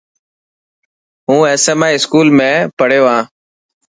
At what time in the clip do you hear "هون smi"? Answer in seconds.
1.27-1.91